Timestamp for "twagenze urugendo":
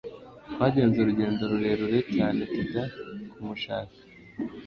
0.53-1.41